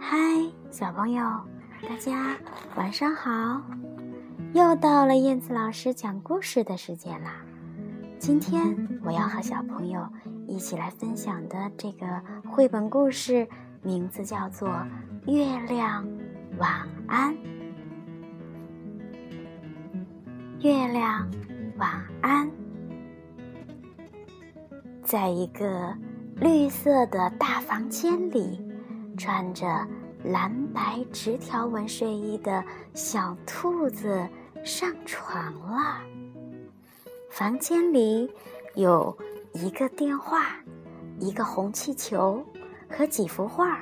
[0.00, 0.16] 嗨，
[0.70, 1.22] 小朋友，
[1.82, 2.36] 大家
[2.76, 3.60] 晚上好！
[4.54, 7.42] 又到了燕子老师讲故事的时间啦。
[8.18, 10.08] 今天我要和小朋友
[10.46, 12.06] 一起来分享的这个
[12.48, 13.46] 绘本故事，
[13.82, 14.68] 名字叫做
[15.26, 16.06] 《月亮
[16.58, 17.34] 晚安》。
[20.60, 21.28] 月亮
[21.76, 22.50] 晚安，
[25.02, 25.94] 在一个
[26.36, 28.60] 绿色的大房间里，
[29.18, 29.66] 穿着
[30.24, 32.64] 蓝白直条纹睡衣的
[32.94, 34.26] 小兔子
[34.64, 36.00] 上床了。
[37.28, 38.30] 房间里
[38.74, 39.16] 有
[39.52, 40.46] 一个电话，
[41.18, 42.42] 一个红气球
[42.88, 43.80] 和几幅画。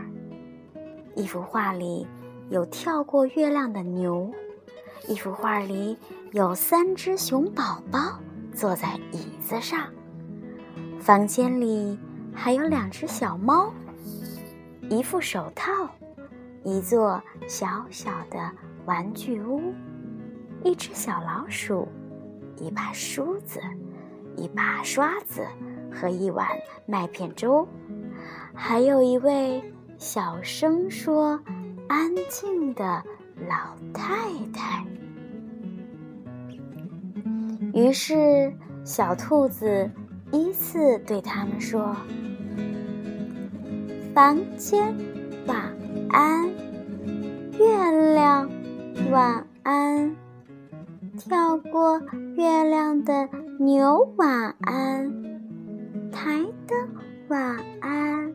[1.14, 2.06] 一幅画里
[2.50, 4.30] 有跳过月亮的牛，
[5.08, 5.96] 一幅画里
[6.32, 8.18] 有三只熊宝宝
[8.52, 9.88] 坐在椅子上。
[11.00, 11.98] 房间里
[12.34, 13.72] 还有两只小猫，
[14.88, 15.70] 一副手套，
[16.62, 18.38] 一座小小的
[18.84, 19.74] 玩具屋，
[20.62, 21.88] 一只小老鼠。
[22.58, 23.60] 一把梳子，
[24.34, 25.44] 一把刷子
[25.92, 26.48] 和一碗
[26.86, 27.68] 麦片粥，
[28.54, 29.62] 还有一位
[29.98, 31.38] 小声说
[31.86, 33.04] “安静”的
[33.46, 34.06] 老太
[34.54, 34.82] 太。
[37.74, 38.50] 于是，
[38.84, 39.90] 小兔子
[40.32, 41.94] 依次对他们说
[44.16, 44.96] ：“房间
[45.46, 45.76] 晚
[46.08, 46.48] 安，
[47.58, 48.50] 月亮
[49.10, 50.16] 晚安。”
[51.20, 52.00] 跳过
[52.34, 53.28] 月亮的
[53.58, 55.12] 牛晚安，
[56.10, 56.96] 台灯
[57.28, 58.34] 晚安，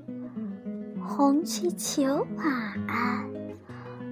[1.03, 2.45] 红气球晚
[2.87, 3.27] 安，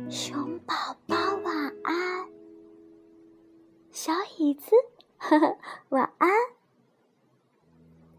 [0.10, 0.74] 熊宝
[1.06, 2.26] 宝晚安，
[3.92, 4.72] 小椅子
[5.20, 5.56] 呵呵
[5.90, 6.32] 晚安，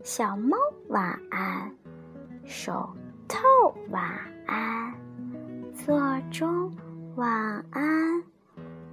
[0.05, 0.57] 小猫
[0.87, 1.75] 晚安，
[2.45, 2.91] 手
[3.91, 4.03] 晚
[4.47, 4.95] 安，
[5.75, 6.73] 座钟
[7.17, 8.23] 晚安。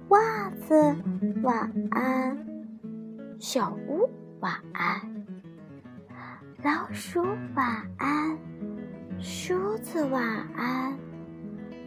[0.08, 0.96] 袜子
[1.42, 2.46] 晚安，
[3.38, 4.08] 小屋
[4.40, 5.26] 晚安，
[6.62, 7.22] 老鼠
[7.54, 8.38] 晚安，
[9.18, 10.24] 梳子晚
[10.56, 10.98] 安，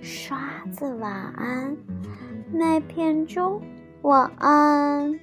[0.03, 0.37] 刷
[0.71, 1.75] 子晚安，
[2.53, 3.59] 麦片粥
[4.03, 5.19] 晚安，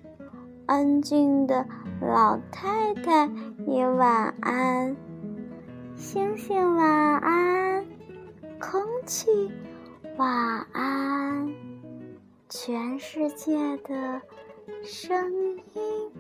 [0.67, 1.65] 安静的
[2.01, 3.31] 老太太
[3.65, 4.97] 也晚安，
[5.99, 7.85] 星星晚安，
[8.61, 9.51] 空气
[10.17, 11.53] 晚安。
[12.49, 14.23] 全世界的
[14.85, 15.29] 声
[15.75, 16.13] 音，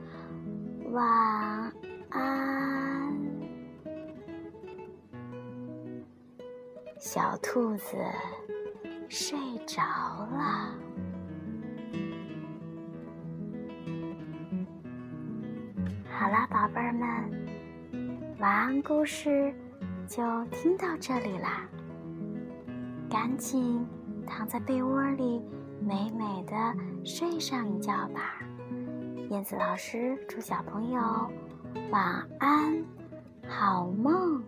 [0.90, 1.72] 晚
[2.10, 3.16] 安。
[6.98, 7.96] 小兔子
[9.08, 10.74] 睡着了。
[16.10, 19.54] 好啦，宝贝儿们，晚安故事
[20.08, 21.68] 就听到这里啦。
[23.08, 23.86] 赶紧
[24.26, 25.40] 躺在被窝里。
[25.80, 26.74] 美美的
[27.04, 28.40] 睡上一觉吧，
[29.30, 31.00] 燕子老师祝小朋友
[31.90, 32.84] 晚安，
[33.46, 34.42] 好梦。